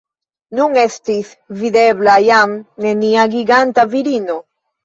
Nun 0.59 0.79
estis 0.83 1.29
videbla 1.59 2.17
jam 2.31 2.57
nenia 2.87 3.29
giganta 3.37 3.89
virino. 3.93 4.43